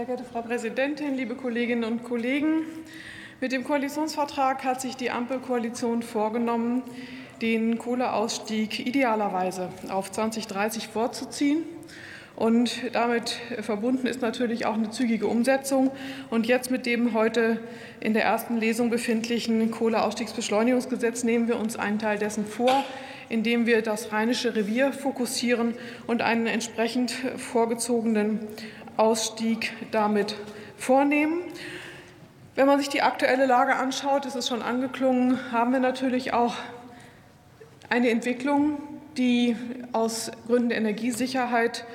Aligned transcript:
Sehr 0.00 0.06
geehrte 0.06 0.24
Frau 0.24 0.40
Präsidentin, 0.40 1.14
liebe 1.14 1.34
Kolleginnen 1.34 1.84
und 1.84 2.04
Kollegen! 2.04 2.62
Mit 3.42 3.52
dem 3.52 3.64
Koalitionsvertrag 3.64 4.64
hat 4.64 4.80
sich 4.80 4.96
die 4.96 5.10
Ampelkoalition 5.10 6.02
vorgenommen, 6.02 6.82
den 7.42 7.76
Kohleausstieg 7.76 8.86
idealerweise 8.86 9.68
auf 9.90 10.10
2030 10.10 10.88
vorzuziehen. 10.88 11.64
Und 12.34 12.80
damit 12.94 13.36
verbunden 13.60 14.06
ist 14.06 14.22
natürlich 14.22 14.64
auch 14.64 14.72
eine 14.72 14.88
zügige 14.88 15.26
Umsetzung. 15.26 15.90
Und 16.30 16.46
jetzt 16.46 16.70
mit 16.70 16.86
dem 16.86 17.12
heute 17.12 17.58
in 18.00 18.14
der 18.14 18.24
ersten 18.24 18.56
Lesung 18.56 18.88
befindlichen 18.88 19.70
Kohleausstiegsbeschleunigungsgesetz 19.70 21.24
nehmen 21.24 21.46
wir 21.46 21.58
uns 21.58 21.76
einen 21.76 21.98
Teil 21.98 22.18
dessen 22.18 22.46
vor, 22.46 22.86
indem 23.28 23.66
wir 23.66 23.82
das 23.82 24.12
Rheinische 24.12 24.56
Revier 24.56 24.94
fokussieren 24.94 25.74
und 26.06 26.22
einen 26.22 26.46
entsprechend 26.46 27.10
vorgezogenen 27.36 28.40
Ausstieg 29.00 29.72
damit 29.92 30.36
vornehmen. 30.76 31.40
Wenn 32.54 32.66
man 32.66 32.78
sich 32.78 32.90
die 32.90 33.00
aktuelle 33.00 33.46
Lage 33.46 33.74
anschaut, 33.76 34.26
ist 34.26 34.36
es 34.36 34.46
schon 34.46 34.60
angeklungen, 34.60 35.38
haben 35.50 35.72
wir 35.72 35.80
natürlich 35.80 36.34
auch 36.34 36.54
eine 37.88 38.10
Entwicklung, 38.10 38.76
die 39.16 39.56
aus 39.92 40.30
Gründen 40.46 40.68
der 40.68 40.78
Energiesicherheit 40.78 41.86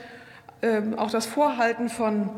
ähm, 0.64 0.98
auch 0.98 1.12
das 1.12 1.28
Vorhalten 1.28 1.90
von 1.90 2.32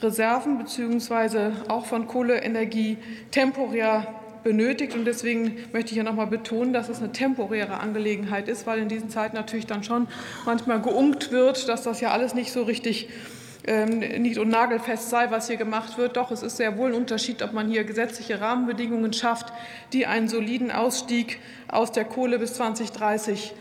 Reserven 0.00 0.56
bzw. 0.58 1.50
auch 1.68 1.84
von 1.84 2.06
Kohleenergie 2.06 2.96
temporär 3.30 4.06
benötigt. 4.42 4.94
Und 4.94 5.04
deswegen 5.04 5.58
möchte 5.74 5.90
ich 5.90 5.94
hier 5.94 6.04
noch 6.04 6.14
mal 6.14 6.26
betonen, 6.26 6.72
dass 6.72 6.88
es 6.88 7.00
eine 7.00 7.12
temporäre 7.12 7.80
Angelegenheit 7.80 8.48
ist, 8.48 8.66
weil 8.66 8.78
in 8.78 8.88
diesen 8.88 9.10
Zeiten 9.10 9.36
natürlich 9.36 9.66
dann 9.66 9.84
schon 9.84 10.08
manchmal 10.46 10.80
geunkt 10.80 11.32
wird, 11.32 11.68
dass 11.68 11.82
das 11.82 12.00
ja 12.00 12.12
alles 12.12 12.32
nicht 12.32 12.50
so 12.50 12.62
richtig 12.62 13.08
ähm, 13.10 13.45
nicht 13.66 14.38
und 14.38 14.48
nagelfest 14.48 15.10
sei, 15.10 15.30
was 15.30 15.48
hier 15.48 15.56
gemacht 15.56 15.98
wird. 15.98 16.16
Doch 16.16 16.30
es 16.30 16.42
ist 16.42 16.56
sehr 16.56 16.78
wohl 16.78 16.90
ein 16.90 16.94
Unterschied, 16.94 17.42
ob 17.42 17.52
man 17.52 17.68
hier 17.68 17.84
gesetzliche 17.84 18.40
Rahmenbedingungen 18.40 19.12
schafft, 19.12 19.52
die 19.92 20.06
einen 20.06 20.28
soliden 20.28 20.70
Ausstieg 20.70 21.40
aus 21.68 21.90
der 21.92 22.04
Kohle 22.04 22.38
bis 22.38 22.54
2030 22.54 23.54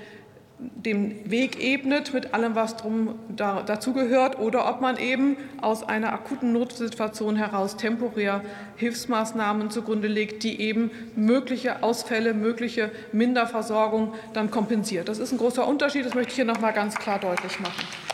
den 0.57 1.29
Weg 1.29 1.61
ebnet 1.61 2.13
mit 2.13 2.33
allem, 2.33 2.55
was 2.55 2.77
drum 2.77 3.19
da, 3.27 3.61
dazugehört, 3.61 4.39
oder 4.39 4.69
ob 4.69 4.79
man 4.79 4.97
eben 4.97 5.35
aus 5.61 5.83
einer 5.83 6.13
akuten 6.13 6.53
Notsituation 6.53 7.35
heraus 7.35 7.75
temporär 7.75 8.41
Hilfsmaßnahmen 8.77 9.69
zugrunde 9.69 10.07
legt, 10.07 10.43
die 10.43 10.61
eben 10.61 10.91
mögliche 11.15 11.83
Ausfälle, 11.83 12.33
mögliche 12.33 12.91
Minderversorgung 13.11 14.13
dann 14.33 14.49
kompensiert. 14.49 15.09
Das 15.09 15.19
ist 15.19 15.33
ein 15.33 15.37
großer 15.37 15.67
Unterschied. 15.67 16.05
Das 16.05 16.13
möchte 16.13 16.29
ich 16.29 16.35
hier 16.35 16.45
noch 16.45 16.61
mal 16.61 16.71
ganz 16.71 16.95
klar 16.95 17.19
deutlich 17.19 17.59
machen. 17.59 18.04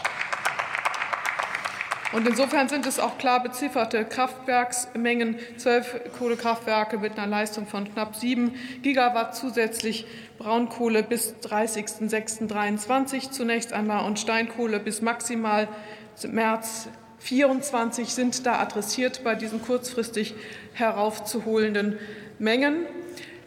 Und 2.11 2.27
insofern 2.27 2.67
sind 2.67 2.85
es 2.85 2.99
auch 2.99 3.17
klar 3.17 3.41
bezifferte 3.41 4.03
Kraftwerksmengen, 4.03 5.37
zwölf 5.57 5.95
Kohlekraftwerke 6.17 6.97
mit 6.97 7.17
einer 7.17 7.27
Leistung 7.27 7.67
von 7.67 7.91
knapp 7.91 8.15
sieben 8.15 8.53
Gigawatt 8.81 9.33
zusätzlich 9.35 10.05
Braunkohle 10.37 11.03
bis 11.03 11.35
30.06.23 11.41 13.31
zunächst 13.31 13.71
einmal 13.71 14.05
und 14.05 14.19
Steinkohle 14.19 14.79
bis 14.79 15.01
maximal 15.01 15.69
März 16.27 16.89
24 17.19 18.09
sind 18.09 18.45
da 18.45 18.59
adressiert 18.59 19.23
bei 19.23 19.35
diesen 19.35 19.61
kurzfristig 19.61 20.33
heraufzuholenden 20.73 21.97
Mengen. 22.39 22.85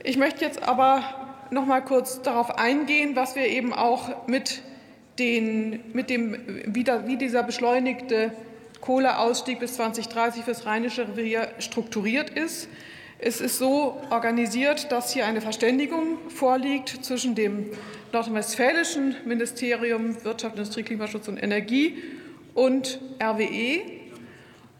Ich 0.02 0.16
möchte 0.16 0.44
jetzt 0.44 0.62
aber 0.62 1.02
noch 1.50 1.66
mal 1.66 1.80
kurz 1.80 2.22
darauf 2.22 2.58
eingehen, 2.58 3.16
was 3.16 3.36
wir 3.36 3.46
eben 3.46 3.72
auch 3.72 4.26
mit, 4.26 4.62
den, 5.18 5.80
mit 5.92 6.08
dem, 6.08 6.62
wie, 6.66 6.84
da, 6.84 7.06
wie 7.06 7.16
dieser 7.16 7.42
beschleunigte 7.42 8.32
Kohleausstieg 8.84 9.60
bis 9.60 9.74
2030 9.74 10.44
fürs 10.44 10.66
Rheinische 10.66 11.08
Revier 11.08 11.48
strukturiert 11.58 12.28
ist. 12.28 12.68
Es 13.18 13.40
ist 13.40 13.56
so 13.56 13.98
organisiert, 14.10 14.92
dass 14.92 15.10
hier 15.10 15.24
eine 15.24 15.40
Verständigung 15.40 16.18
vorliegt 16.28 16.90
zwischen 17.02 17.34
dem 17.34 17.70
nordrhein-westfälischen 18.12 19.16
Ministerium 19.24 20.22
Wirtschaft, 20.22 20.56
Industrie, 20.56 20.82
Klimaschutz 20.82 21.28
und 21.28 21.42
Energie 21.42 22.02
und 22.52 23.00
RWE. 23.22 23.80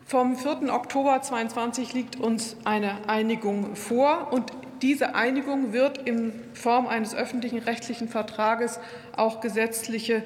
Vom 0.05 0.37
4. 0.37 0.75
Oktober 0.75 1.23
2022 1.23 1.95
liegt 1.95 2.21
uns 2.21 2.59
eine 2.65 3.09
Einigung 3.09 3.75
vor 3.75 4.29
und 4.33 4.53
diese 4.83 5.15
Einigung 5.15 5.73
wird 5.73 6.07
in 6.07 6.35
Form 6.53 6.87
eines 6.89 7.15
öffentlichen 7.15 7.61
rechtlichen 7.61 8.11
Vertrages 8.11 8.79
auch 9.17 9.41
gesetzliche 9.41 10.23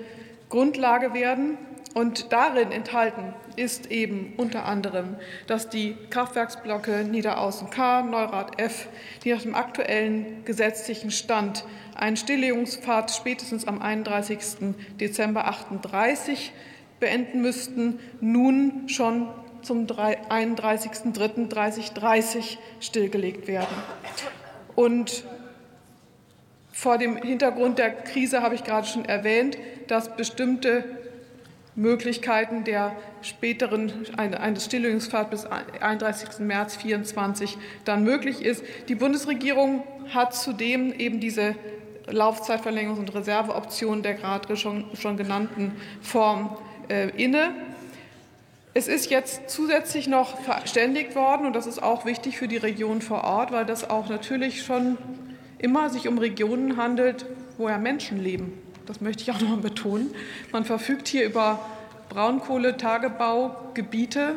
Grundlage 0.49 1.15
werden. 1.15 1.59
Und 1.94 2.32
darin 2.32 2.71
enthalten 2.71 3.34
ist 3.56 3.91
eben 3.91 4.34
unter 4.37 4.66
anderem, 4.66 5.16
dass 5.47 5.69
die 5.69 5.97
Kraftwerksblöcke 6.10 7.04
Niederaußen 7.04 7.71
K, 7.71 8.03
Neurath 8.03 8.60
F, 8.60 8.88
die 9.25 9.32
nach 9.32 9.43
dem 9.43 9.54
aktuellen 9.54 10.44
gesetzlichen 10.44 11.10
Stand 11.10 11.65
einen 11.94 12.16
Stilllegungspfad 12.16 13.10
spätestens 13.10 13.66
am 13.66 13.82
31. 13.82 14.38
Dezember 15.00 15.49
38 15.49 16.53
beenden 17.00 17.43
müssten, 17.43 17.99
nun 18.20 18.88
schon 18.88 19.28
zum 19.62 19.87
31.03.2030 19.87 22.59
stillgelegt 22.81 23.49
werden. 23.49 23.75
Und 24.76 25.25
vor 26.70 26.99
dem 26.99 27.16
Hintergrund 27.16 27.78
der 27.78 27.91
Krise 27.91 28.43
habe 28.43 28.55
ich 28.55 28.62
gerade 28.62 28.87
schon 28.87 29.05
erwähnt, 29.05 29.59
dass 29.88 30.16
bestimmte 30.16 30.84
Möglichkeiten 31.78 32.65
der 32.65 32.97
späteren 33.22 33.93
eines 34.16 34.65
Stilllegungspfad 34.65 35.31
bis 35.31 35.47
31. 35.47 36.41
März 36.41 36.75
2024 36.75 37.56
dann 37.84 38.03
möglich 38.03 38.44
ist. 38.44 38.65
Die 38.89 38.97
Bundesregierung 38.97 39.84
hat 40.12 40.34
zudem 40.34 40.93
eben 40.93 41.21
diese 41.21 41.55
Laufzeitverlängerungs- 42.09 42.99
und 42.99 43.15
Reserveoption 43.15 44.03
der 44.03 44.15
gerade 44.15 44.56
schon, 44.56 44.87
schon 44.94 45.17
genannten 45.17 45.72
Form 46.03 46.56
äh, 46.88 47.11
inne. 47.11 47.50
Es 48.75 48.88
ist 48.88 49.09
jetzt 49.11 49.49
zusätzlich 49.49 50.09
noch 50.09 50.41
verständigt 50.41 51.15
worden, 51.15 51.47
und 51.47 51.55
das 51.55 51.67
ist 51.67 51.81
auch 51.81 52.05
wichtig 52.05 52.38
für 52.38 52.49
die 52.49 52.56
Region 52.56 53.03
vor 53.03 53.22
Ort, 53.22 53.53
weil 53.53 53.65
das 53.65 53.88
auch 53.88 54.09
natürlich 54.09 54.62
schon 54.62 54.99
immer 55.59 55.91
sich 55.91 56.09
um 56.09 56.19
Regionen 56.19 56.77
handelt, 56.77 57.25
wo 57.56 57.69
ja 57.69 57.78
Menschen 57.78 58.22
leben. 58.22 58.53
Das 58.88 59.00
möchte 59.03 59.22
ich 59.22 59.31
auch 59.31 59.41
noch 59.41 59.50
mal 59.50 59.59
betonen. 59.59 60.10
Man 60.50 60.65
verfügt 60.65 61.06
hier 61.09 61.26
über 61.26 61.60
Braunkohletagebaugebiete, 62.09 64.37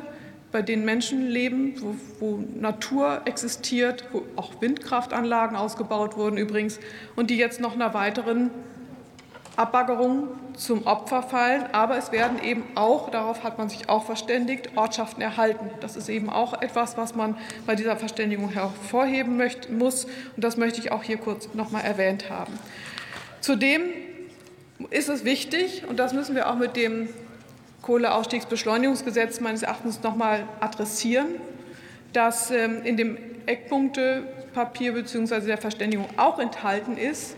bei 0.51 0.61
denen 0.61 0.83
Menschen 0.83 1.29
leben, 1.29 1.75
wo, 1.79 1.95
wo, 2.19 2.43
Natur 2.59 3.21
existiert, 3.23 4.03
wo 4.11 4.23
auch 4.35 4.61
Windkraftanlagen 4.61 5.55
ausgebaut 5.55 6.17
wurden 6.17 6.35
übrigens 6.35 6.81
und 7.15 7.29
die 7.29 7.37
jetzt 7.37 7.61
noch 7.61 7.75
einer 7.75 7.93
weiteren 7.93 8.49
Abbaggerung 9.55 10.27
zum 10.57 10.85
Opfer 10.85 11.23
fallen. 11.23 11.63
Aber 11.71 11.97
es 11.97 12.11
werden 12.11 12.43
eben 12.43 12.65
auch, 12.75 13.09
darauf 13.09 13.45
hat 13.45 13.57
man 13.57 13.69
sich 13.69 13.87
auch 13.87 14.03
verständigt, 14.03 14.71
Ortschaften 14.75 15.21
erhalten. 15.21 15.69
Das 15.79 15.95
ist 15.95 16.09
eben 16.09 16.29
auch 16.29 16.61
etwas, 16.61 16.97
was 16.97 17.15
man 17.15 17.37
bei 17.65 17.75
dieser 17.75 17.95
Verständigung 17.95 18.49
hervorheben 18.49 19.37
möchte, 19.37 19.71
muss. 19.71 20.07
Und 20.35 20.43
das 20.43 20.57
möchte 20.57 20.81
ich 20.81 20.91
auch 20.91 21.03
hier 21.03 21.15
kurz 21.15 21.47
noch 21.53 21.71
mal 21.71 21.79
erwähnt 21.79 22.29
haben. 22.29 22.59
Zudem 23.39 23.83
ist 24.89 25.09
es 25.09 25.25
wichtig, 25.25 25.83
und 25.87 25.97
das 25.97 26.13
müssen 26.13 26.35
wir 26.35 26.49
auch 26.49 26.55
mit 26.55 26.75
dem 26.75 27.09
Kohleausstiegsbeschleunigungsgesetz 27.81 29.39
meines 29.39 29.63
Erachtens 29.63 30.01
noch 30.03 30.15
mal 30.15 30.47
adressieren, 30.59 31.27
dass 32.13 32.51
ähm, 32.51 32.83
in 32.83 32.97
dem 32.97 33.17
Eckpunktepapier 33.45 34.93
bzw. 34.93 35.47
der 35.47 35.57
Verständigung 35.57 36.07
auch 36.17 36.39
enthalten 36.39 36.97
ist, 36.97 37.35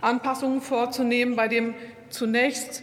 Anpassungen 0.00 0.60
vorzunehmen 0.60 1.36
bei 1.36 1.48
dem 1.48 1.74
zunächst 2.08 2.82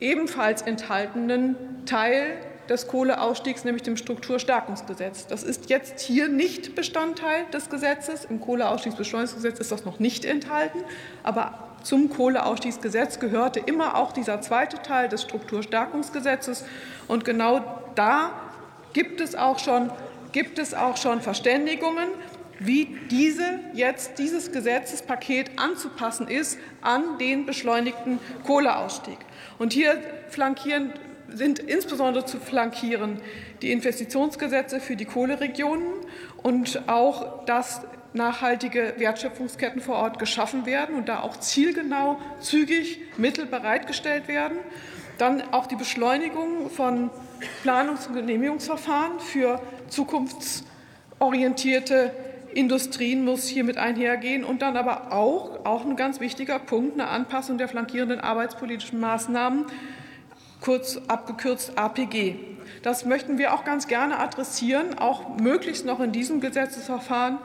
ebenfalls 0.00 0.62
enthaltenen 0.62 1.56
Teil 1.86 2.38
des 2.68 2.88
Kohleausstiegs, 2.88 3.64
nämlich 3.64 3.82
dem 3.82 3.96
Strukturstärkungsgesetz. 3.96 5.26
Das 5.26 5.42
ist 5.42 5.70
jetzt 5.70 6.00
hier 6.00 6.28
nicht 6.28 6.74
Bestandteil 6.74 7.44
des 7.52 7.70
Gesetzes. 7.70 8.24
Im 8.24 8.40
Kohleausstiegsbeschleunigungsgesetz 8.40 9.58
ist 9.58 9.72
das 9.72 9.84
noch 9.84 9.98
nicht 9.98 10.24
enthalten. 10.24 10.80
Aber 11.22 11.74
zum 11.82 12.08
Kohleausstiegsgesetz 12.08 13.20
gehörte 13.20 13.60
immer 13.60 13.96
auch 13.96 14.12
dieser 14.12 14.40
zweite 14.40 14.82
Teil 14.82 15.08
des 15.08 15.22
Strukturstärkungsgesetzes. 15.22 16.64
Und 17.08 17.24
genau 17.24 17.82
da 17.94 18.30
gibt 18.94 19.20
es 19.20 19.34
auch 19.34 19.58
schon, 19.58 19.90
gibt 20.32 20.58
es 20.58 20.72
auch 20.72 20.96
schon 20.96 21.20
Verständigungen, 21.20 22.08
wie 22.58 22.96
diese 23.10 23.60
jetzt 23.74 24.18
dieses 24.18 24.52
Gesetzespaket 24.52 25.50
anzupassen 25.56 26.28
ist 26.28 26.58
an 26.80 27.18
den 27.18 27.46
beschleunigten 27.46 28.18
Kohleausstieg. 28.46 29.18
Und 29.58 29.72
hier 29.72 30.00
flankieren 30.28 30.92
sind 31.34 31.58
insbesondere 31.58 32.24
zu 32.24 32.38
flankieren 32.38 33.20
die 33.62 33.72
Investitionsgesetze 33.72 34.78
für 34.80 34.96
die 34.96 35.04
Kohleregionen 35.04 35.86
und 36.42 36.88
auch, 36.88 37.44
dass 37.44 37.82
nachhaltige 38.12 38.94
Wertschöpfungsketten 38.96 39.82
vor 39.82 39.96
Ort 39.96 40.18
geschaffen 40.18 40.64
werden 40.66 40.94
und 40.94 41.08
da 41.08 41.20
auch 41.20 41.38
zielgenau, 41.38 42.18
zügig 42.40 43.00
Mittel 43.16 43.46
bereitgestellt 43.46 44.28
werden. 44.28 44.58
Dann 45.18 45.42
auch 45.52 45.66
die 45.66 45.76
Beschleunigung 45.76 46.70
von 46.70 47.10
Planungs- 47.62 48.08
und 48.08 48.14
Genehmigungsverfahren 48.14 49.20
für 49.20 49.60
zukunftsorientierte 49.88 52.12
Industrien 52.54 53.24
muss 53.24 53.48
hier 53.48 53.64
mit 53.64 53.78
einhergehen 53.78 54.44
und 54.44 54.62
dann 54.62 54.76
aber 54.76 55.12
auch, 55.12 55.64
auch 55.64 55.84
ein 55.84 55.96
ganz 55.96 56.20
wichtiger 56.20 56.60
Punkt, 56.60 56.94
eine 56.94 57.08
Anpassung 57.08 57.58
der 57.58 57.68
flankierenden 57.68 58.20
arbeitspolitischen 58.20 59.00
Maßnahmen, 59.00 59.66
kurz 60.64 60.98
abgekürzt 61.08 61.76
APG. 61.76 62.36
Das 62.82 63.04
möchten 63.04 63.36
wir 63.36 63.52
auch 63.52 63.64
ganz 63.64 63.86
gerne 63.86 64.18
adressieren, 64.18 64.98
auch 64.98 65.36
möglichst 65.36 65.84
noch 65.84 66.00
in 66.00 66.10
diesem 66.10 66.40
Gesetzesverfahren 66.40 67.38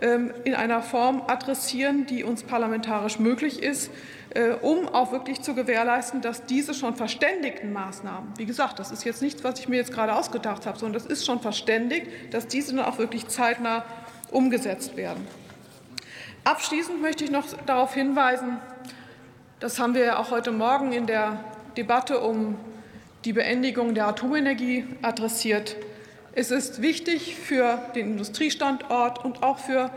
ähm, 0.00 0.32
in 0.44 0.54
einer 0.54 0.80
Form 0.80 1.22
adressieren, 1.26 2.06
die 2.06 2.24
uns 2.24 2.44
parlamentarisch 2.44 3.18
möglich 3.18 3.62
ist, 3.62 3.90
äh, 4.30 4.52
um 4.52 4.88
auch 4.88 5.12
wirklich 5.12 5.42
zu 5.42 5.54
gewährleisten, 5.54 6.22
dass 6.22 6.46
diese 6.46 6.72
schon 6.72 6.96
verständigten 6.96 7.74
Maßnahmen, 7.74 8.32
wie 8.38 8.46
gesagt, 8.46 8.78
das 8.78 8.90
ist 8.90 9.04
jetzt 9.04 9.20
nichts, 9.20 9.44
was 9.44 9.60
ich 9.60 9.68
mir 9.68 9.76
jetzt 9.76 9.92
gerade 9.92 10.14
ausgedacht 10.14 10.64
habe, 10.64 10.78
sondern 10.78 11.02
das 11.02 11.10
ist 11.10 11.26
schon 11.26 11.40
verständigt, 11.40 12.06
dass 12.30 12.46
diese 12.46 12.74
dann 12.74 12.86
auch 12.86 12.96
wirklich 12.96 13.28
zeitnah 13.28 13.84
umgesetzt 14.30 14.96
werden. 14.96 15.26
Abschließend 16.44 17.02
möchte 17.02 17.24
ich 17.24 17.30
noch 17.30 17.44
darauf 17.66 17.92
hinweisen, 17.92 18.58
das 19.60 19.78
haben 19.78 19.94
wir 19.94 20.04
ja 20.04 20.18
auch 20.18 20.30
heute 20.30 20.52
Morgen 20.52 20.92
in 20.92 21.06
der 21.06 21.38
Debatte 21.76 22.20
um 22.20 22.56
die 23.24 23.32
Beendigung 23.32 23.94
der 23.94 24.08
Atomenergie 24.08 24.84
adressiert. 25.02 25.76
Es 26.32 26.50
ist 26.50 26.82
wichtig 26.82 27.36
für 27.36 27.78
den 27.94 28.12
Industriestandort 28.12 29.24
und 29.24 29.42
auch 29.42 29.58
für 29.58 29.90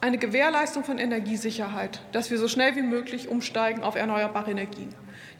eine 0.00 0.18
Gewährleistung 0.18 0.84
von 0.84 0.98
Energiesicherheit, 0.98 2.00
dass 2.12 2.30
wir 2.30 2.38
so 2.38 2.48
schnell 2.48 2.74
wie 2.76 2.82
möglich 2.82 3.28
umsteigen 3.28 3.82
auf 3.82 3.94
erneuerbare 3.94 4.50
Energien. 4.50 4.88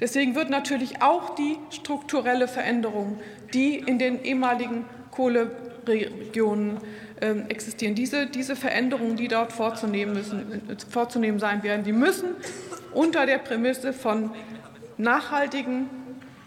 Deswegen 0.01 0.35
wird 0.35 0.51
natürlich 0.51 1.03
auch 1.03 1.35
die 1.35 1.59
strukturelle 1.71 2.49
Veränderung, 2.49 3.19
die 3.55 3.77
in 3.77 3.99
den 3.99 4.23
ehemaligen 4.25 4.85
Kohleregionen 5.11 6.79
ähm, 7.21 7.45
existieren, 7.49 7.95
diese, 7.95 8.27
diese 8.27 8.57
Veränderungen, 8.57 9.17
die 9.17 9.29
dort 9.29 9.53
vorzunehmen, 9.53 10.15
müssen, 10.15 10.63
vorzunehmen 10.89 11.39
sein 11.39 11.63
werden, 11.63 11.85
die 11.85 11.93
müssen 11.93 12.31
unter 12.95 13.27
der 13.27 13.39
Prämisse 13.39 13.93
von 13.93 14.31
nachhaltigen 14.99 15.89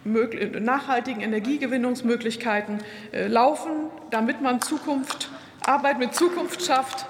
nachhaltigen 0.05 1.21
Energiegewinnungsmöglichkeiten 1.21 2.77
äh, 3.11 3.27
laufen, 3.27 3.71
damit 4.11 4.39
man 4.39 4.61
Zukunft, 4.61 5.29
Arbeit 5.65 5.97
mit 5.97 6.13
Zukunft 6.13 6.63
schafft, 6.63 7.07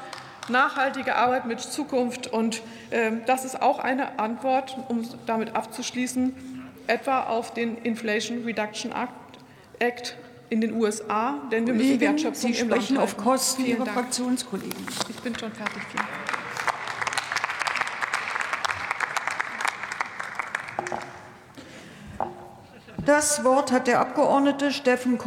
nachhaltige 0.47 1.15
Arbeit 1.15 1.45
mit 1.45 1.59
Zukunft. 1.59 2.27
Und 2.27 2.61
äh, 2.91 3.11
das 3.25 3.43
ist 3.43 3.61
auch 3.61 3.79
eine 3.79 4.17
Antwort, 4.17 4.77
um 4.87 5.05
damit 5.25 5.55
abzuschließen, 5.55 6.33
etwa 6.87 7.23
auf 7.23 7.53
den 7.53 7.77
Inflation 7.79 8.43
Reduction 8.45 8.93
Act 9.79 10.15
in 10.49 10.61
den 10.61 10.73
USA, 10.73 11.41
denn 11.51 11.65
wir 11.65 11.73
müssen 11.73 11.99
Wertschöpfung 11.99 12.53
Sie 12.53 12.59
im 12.61 12.69
Land 12.69 12.83
sprechen 12.83 12.97
auf. 12.97 13.17
Kosten 13.17 13.65
Ihrer. 13.65 13.85
Fraktionskollegen. 13.85 14.85
Ich 15.09 15.15
bin 15.17 15.37
schon 15.37 15.51
fertig. 15.51 15.81
Vielen 15.91 16.05
Dank. 16.05 16.24
Das 23.05 23.43
Wort 23.43 23.71
hat 23.71 23.85
der 23.85 23.99
Abgeordnete 23.99 24.71
Steffen 24.71 25.19
Kort 25.19 25.25